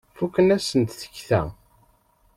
[0.17, 1.41] Fukent-asent tekta.